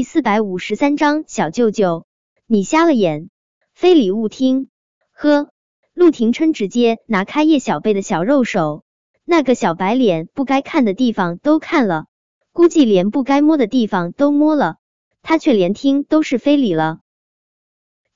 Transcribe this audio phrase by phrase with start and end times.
[0.00, 2.06] 第四百五十三章小舅舅，
[2.46, 3.28] 你瞎了眼！
[3.74, 4.70] 非礼勿听。
[5.12, 5.50] 呵，
[5.92, 8.82] 陆廷琛直接拿开叶小贝的小肉手，
[9.26, 12.06] 那个小白脸不该看的地方都看了，
[12.50, 14.76] 估计连不该摸的地方都摸了，
[15.20, 17.00] 他却连听都是非礼了。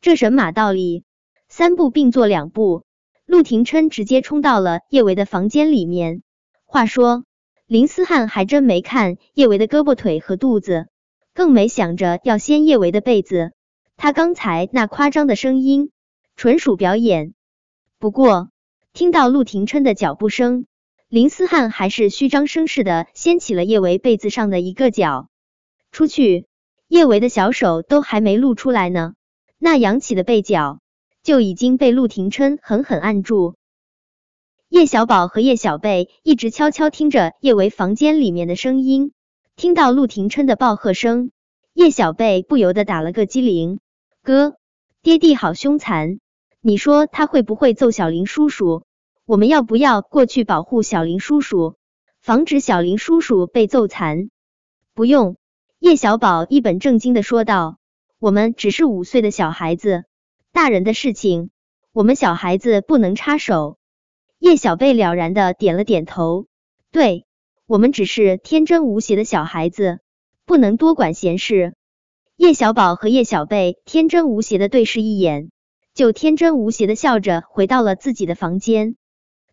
[0.01, 1.05] 这神马道理？
[1.51, 2.85] 三步并作两步，
[3.27, 6.23] 陆廷琛直接冲到了叶维的房间里面。
[6.65, 7.25] 话说，
[7.67, 10.87] 林思汉还真没看叶维的胳膊腿和肚子。
[11.35, 13.53] 更没想着要掀叶维的被子，
[13.97, 15.91] 他刚才那夸张的声音
[16.37, 17.35] 纯属表演。
[17.99, 18.51] 不过
[18.93, 20.67] 听到陆廷琛的脚步声，
[21.09, 25.29] 林思汉还是虚张声势的掀起了叶维被子上的一个角。
[25.91, 26.47] 出去，
[26.87, 29.15] 叶维的小手都还没露出来呢，
[29.59, 30.79] 那扬起的被角
[31.25, 33.57] 就已经被陆廷琛狠狠按住。
[34.69, 39.13] 叶小宝和叶小贝一直悄悄听着叶维房间里面的声音。
[39.57, 41.31] 听到陆廷琛的暴喝声，
[41.75, 43.81] 叶小贝不由得打了个激灵。
[44.23, 44.55] 哥，
[45.03, 46.21] 爹地好凶残，
[46.61, 48.85] 你说他会不会揍小林叔叔？
[49.27, 51.75] 我们要不要过去保护小林叔叔，
[52.21, 54.31] 防止小林叔叔被揍残？
[54.95, 55.37] 不用，
[55.81, 57.79] 叶小宝一本正经的说道。
[58.21, 60.05] 我们只是五岁的小孩子，
[60.53, 61.51] 大人的事情
[61.93, 63.79] 我们小孩子不能插手。
[64.39, 66.47] 叶小贝了然的点了点头，
[66.93, 67.27] 对。
[67.67, 70.01] 我们只是天真无邪的小孩子，
[70.47, 71.75] 不能多管闲事。
[72.37, 75.51] 叶小宝和叶小贝天真无邪的对视一眼，
[75.95, 78.97] 就天真无邪的笑着回到了自己的房间。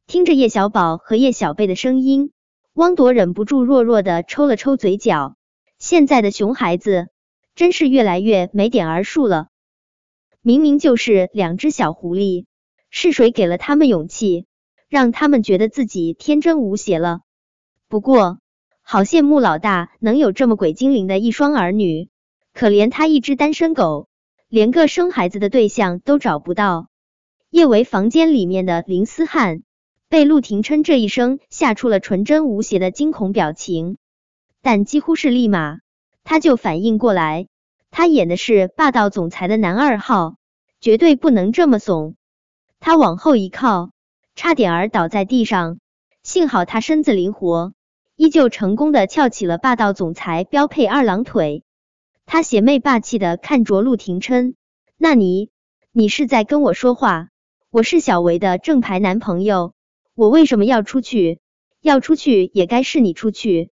[0.08, 2.32] 听着叶小宝和叶小贝的声音，
[2.74, 5.36] 汪铎忍不住弱弱的抽了抽嘴角。
[5.78, 7.08] 现在的熊孩子
[7.56, 9.48] 真是越来越没点儿数了。
[10.42, 12.46] 明明就是两只小狐狸，
[12.90, 14.48] 是谁给了他们勇气，
[14.90, 17.22] 让他们觉得自己天真无邪了？
[17.88, 18.41] 不过，
[18.92, 22.10] 好羡慕老大能有这么鬼精灵的一双儿女，
[22.54, 24.10] 可怜他一只单身狗，
[24.50, 26.90] 连个生孩子的对象都找不到。
[27.50, 29.64] 叶维房间里面的林思汉
[30.10, 33.96] 被陆廷琛这一声吓出了纯真无邪的惊恐表情，
[34.62, 35.78] 但几乎是立马
[36.26, 37.48] 他就反应过来，
[37.92, 40.36] 他演的是霸道总裁的男二号，
[40.82, 42.16] 绝对不能这么怂。
[42.82, 43.92] 他往后一靠，
[44.36, 45.80] 差点儿倒在地上，
[46.24, 47.72] 幸好他身子灵活。
[48.16, 51.64] 依旧成功的翘起了霸道总裁标配二郎腿，
[52.26, 54.56] 他邪魅霸气的看着陆廷琛，
[54.98, 55.50] 那你，
[55.92, 57.30] 你是在跟我说话？
[57.72, 59.74] 我是小维的正牌男朋友，
[60.14, 61.40] 我为什么要出去？
[61.82, 63.72] 要出去也该是你出去。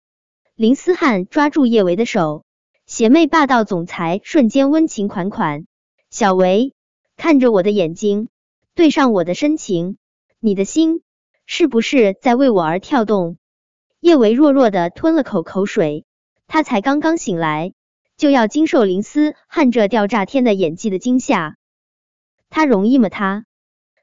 [0.54, 2.44] 林思汉抓住叶维的手，
[2.86, 5.64] 邪魅霸道总裁瞬间温情款款。
[6.10, 6.74] 小维，
[7.16, 8.28] 看着我的眼睛，
[8.74, 9.96] 对上我的深情，
[10.38, 11.00] 你的心
[11.46, 13.38] 是不是在为我而跳动？
[14.04, 16.04] 叶维弱弱的吞了口口水，
[16.46, 17.72] 他才刚刚醒来，
[18.18, 21.56] 就要经受林思汉这吊炸天的演技的惊吓，
[22.50, 23.08] 他容易吗？
[23.08, 23.46] 他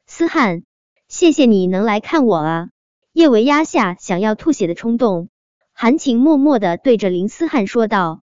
[0.07, 0.63] 思汉，
[1.07, 2.69] 谢谢你能来看我啊！
[3.13, 5.29] 叶维压下想要吐血的冲动，
[5.71, 8.23] 含情脉脉的对着林思汉说道：“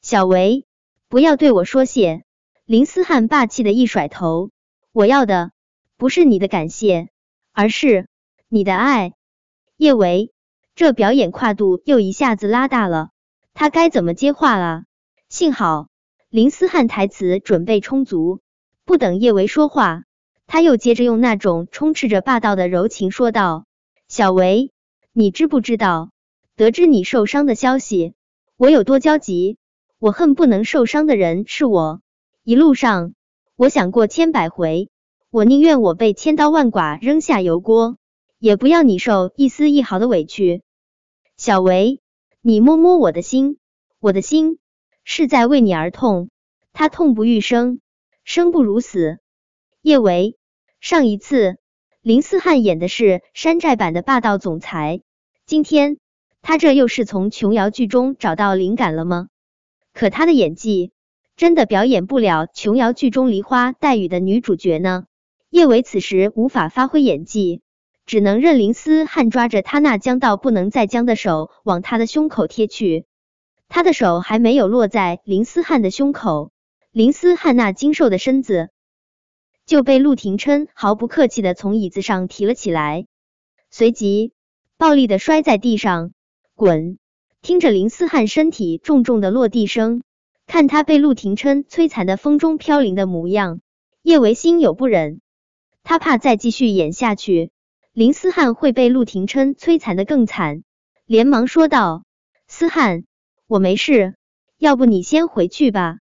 [0.00, 0.66] 小维，
[1.08, 2.22] 不要对我说谢。”
[2.64, 4.52] 林思汉霸气的一甩头
[4.94, 5.50] ：“我要的
[5.96, 7.08] 不是你的感谢，
[7.50, 8.06] 而是
[8.48, 9.14] 你的爱。”
[9.78, 10.32] 叶维。
[10.78, 13.08] 这表演跨度又一下子拉大了，
[13.52, 14.84] 他该怎么接话啊？
[15.28, 15.88] 幸好
[16.30, 18.38] 林思汉台词准备充足，
[18.84, 20.04] 不等叶维说话，
[20.46, 23.66] 他又接着用那种充斥着霸道的柔情说道
[24.06, 24.70] ：“小维，
[25.12, 26.10] 你知不知道，
[26.54, 28.14] 得知你受伤的消息，
[28.56, 29.56] 我有多焦急？
[29.98, 32.02] 我恨不能受伤的人是我。
[32.44, 33.14] 一路上，
[33.56, 34.90] 我想过千百回，
[35.32, 37.96] 我宁愿我被千刀万剐扔下油锅，
[38.38, 40.62] 也不要你受一丝一毫的委屈。”
[41.40, 42.00] 小维，
[42.40, 43.58] 你摸摸我的心，
[44.00, 44.58] 我的心
[45.04, 46.30] 是在为你而痛，
[46.72, 47.78] 他痛不欲生，
[48.24, 49.20] 生不如死。
[49.80, 50.36] 叶维，
[50.80, 51.58] 上一次
[52.02, 55.02] 林思汉演的是山寨版的霸道总裁，
[55.46, 55.98] 今天
[56.42, 59.28] 他这又是从琼瑶剧中找到灵感了吗？
[59.92, 60.90] 可他的演技
[61.36, 65.04] 真的表演不了琼瑶剧中梨花带雨的女主角呢？
[65.50, 67.62] 叶维此时无法发挥演技。
[68.08, 73.04] 只能任林思汉抓着他那僵到不能再僵的手往他的胸口贴去，
[73.68, 76.50] 他的手还没有落在林思汉的胸口，
[76.90, 78.70] 林思汉那精瘦的身子
[79.66, 83.04] 就被陆廷琛毫不客气的从椅子上提了起来，
[83.70, 84.32] 随即
[84.78, 86.12] 暴力的摔在地上，
[86.54, 86.96] 滚！
[87.42, 90.02] 听着林思汉身体重重的落地声，
[90.46, 93.60] 看他被陆廷琛摧残的风中飘零的模样，
[94.00, 95.20] 叶维心有不忍，
[95.84, 97.50] 他怕再继续演下去。
[97.98, 100.62] 林思汉会被陆廷琛摧残的更惨，
[101.04, 102.04] 连忙说道
[102.46, 103.02] ：“思汉，
[103.48, 104.14] 我没事。”
[104.56, 105.96] 要不你先回去吧。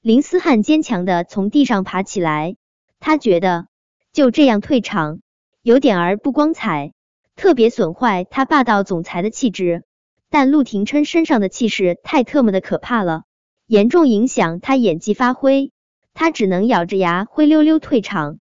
[0.00, 2.56] 林思汉坚强的从地上爬起来，
[2.98, 3.68] 他觉得
[4.12, 5.20] 就这样退场
[5.62, 6.92] 有点儿不光彩，
[7.36, 9.84] 特别损坏他霸道总裁的气质。
[10.30, 13.22] 但陆廷琛身上的气势太特么的可怕了，
[13.68, 15.70] 严重影响他演技发挥，
[16.14, 18.40] 他只能咬着牙灰溜溜退场。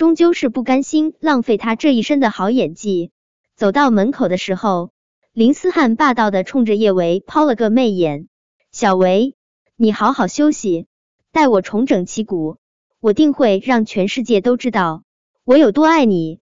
[0.00, 3.10] 终究是不甘心浪费他这一身的好演技。
[3.54, 4.92] 走到门口的时候，
[5.34, 8.26] 林思汉霸道的冲着叶维抛了个媚眼
[8.72, 9.36] ：“小维，
[9.76, 10.86] 你好好休息，
[11.32, 12.56] 待我重整旗鼓，
[13.00, 15.02] 我定会让全世界都知道
[15.44, 16.40] 我有多爱你。”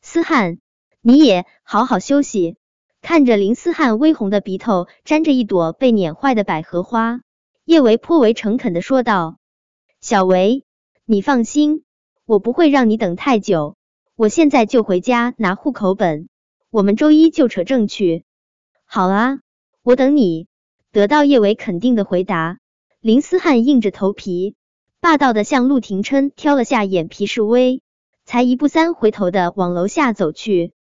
[0.00, 0.56] 思汉，
[1.02, 2.56] 你也好好休息。
[3.02, 7.20] 看着林思汉微红的鼻头沾着一朵被碾坏的百合花，
[7.66, 9.36] 叶维颇为诚恳的说道
[10.00, 10.64] ：“小维，
[11.04, 11.82] 你放心。”
[12.26, 13.76] 我不会让你等太久，
[14.16, 16.28] 我现在就回家拿户口本，
[16.70, 18.24] 我们周一就扯证去。
[18.84, 19.38] 好啊，
[19.84, 20.48] 我等你。
[20.90, 22.58] 得到叶伟肯定的回答，
[23.00, 24.56] 林思汉硬着头皮，
[24.98, 27.80] 霸道的向陆廷琛挑了下眼皮示威，
[28.24, 30.72] 才一步三回头的往楼下走去。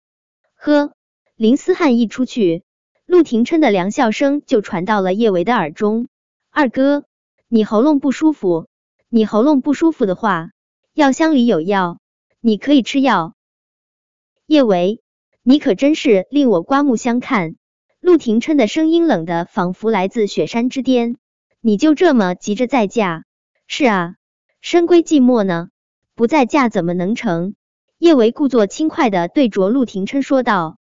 [0.55, 0.93] 呵，
[1.35, 2.63] 林思汉一出去，
[3.05, 6.07] 陆廷琛的凉笑声就传到了叶维的耳中。
[6.49, 7.05] 二哥，
[7.47, 8.65] 你喉咙不舒服？
[9.09, 10.49] 你喉咙不舒服的话。
[10.95, 11.99] 药箱里有药，
[12.39, 13.35] 你可以吃药。
[14.45, 15.01] 叶维，
[15.43, 17.57] 你可真是令我刮目相看。
[17.99, 21.17] 陆廷琛的声音冷的仿佛来自雪山之巅。
[21.59, 23.23] 你就这么急着再嫁？
[23.67, 24.15] 是啊，
[24.61, 25.67] 深闺寂寞呢，
[26.15, 27.55] 不再嫁怎么能成？
[27.97, 30.77] 叶维故作轻快的对着陆廷琛说道。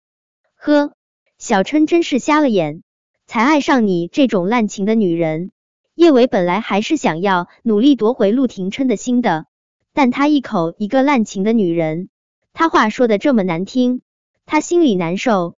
[0.57, 0.91] 呵，
[1.37, 2.83] 小琛真是瞎了眼，
[3.27, 5.51] 才爱上你这种滥情的女人。
[5.95, 9.45] 叶维本来还是想要努力夺回陆廷琛的心的。
[9.93, 12.09] 但他一口一个滥情的女人，
[12.53, 14.01] 他话说的这么难听，
[14.45, 15.55] 他心里难受。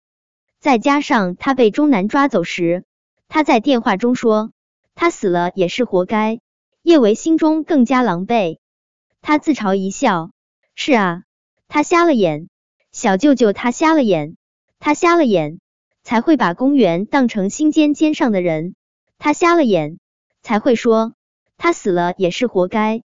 [0.59, 2.85] 再加上他被钟南抓走时，
[3.29, 4.53] 他在电话中说
[4.95, 6.41] 他死了也是活该，
[6.83, 8.59] 叶维心中更加狼狈。
[9.21, 10.31] 他自嘲一笑，
[10.75, 11.23] 是啊，
[11.69, 12.49] 他瞎了眼，
[12.91, 14.37] 小舅舅他瞎了眼，
[14.79, 15.59] 他瞎了眼
[16.03, 18.75] 才会把公园当成心尖尖上的人，
[19.19, 19.99] 他瞎了眼
[20.43, 21.15] 才会说
[21.57, 23.03] 他死了也是活该。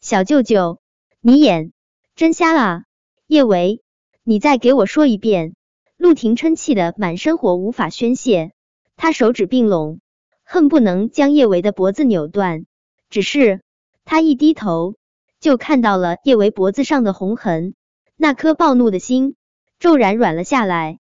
[0.00, 0.78] 小舅舅，
[1.20, 1.72] 你眼
[2.14, 2.84] 真瞎了！
[3.26, 3.82] 叶维，
[4.22, 5.54] 你再给我说一遍！
[5.96, 8.52] 陆廷琛气得满身火无法宣泄，
[8.96, 10.00] 他手指并拢，
[10.44, 12.66] 恨不能将叶维的脖子扭断。
[13.10, 13.62] 只是
[14.04, 14.94] 他一低头，
[15.40, 17.74] 就看到了叶维脖子上的红痕，
[18.16, 19.34] 那颗暴怒的心
[19.80, 21.00] 骤然软了下来。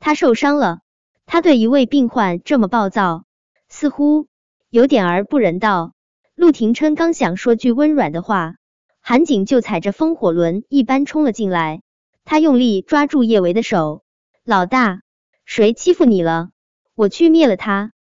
[0.00, 0.80] 他受伤了，
[1.24, 3.24] 他对一位病患这么暴躁，
[3.68, 4.26] 似乎
[4.68, 5.94] 有点儿不人道。
[6.34, 8.56] 陆廷琛刚想说句温软的话，
[9.00, 11.80] 韩景就踩着风火轮一般冲了进来。
[12.24, 14.02] 他用力抓住叶维的手
[14.44, 15.02] ：“老大，
[15.44, 16.50] 谁欺负你了？
[16.96, 17.92] 我去灭了他。”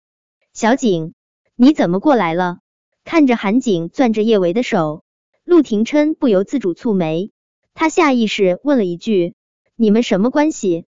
[0.54, 1.12] 小景，
[1.56, 2.58] 你怎么过来了？
[3.04, 5.04] 看着韩景攥着叶维的手，
[5.44, 7.32] 陆廷琛不由自主蹙眉。
[7.74, 9.34] 他下意识问了一句
[9.76, 10.86] ：“你们什么关系？”“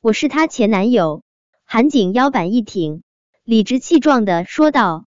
[0.00, 1.22] 我是他前男友。”
[1.64, 3.02] 韩景腰板一挺，
[3.44, 5.06] 理直气壮的说道。